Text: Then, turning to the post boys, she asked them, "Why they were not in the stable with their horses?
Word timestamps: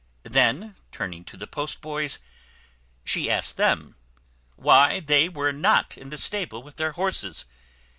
Then, 0.23 0.77
turning 0.91 1.23
to 1.25 1.37
the 1.37 1.45
post 1.45 1.79
boys, 1.79 2.17
she 3.05 3.29
asked 3.29 3.55
them, 3.55 3.93
"Why 4.55 4.99
they 4.99 5.29
were 5.29 5.53
not 5.53 5.95
in 5.95 6.09
the 6.09 6.17
stable 6.17 6.63
with 6.63 6.77
their 6.77 6.93
horses? 6.93 7.45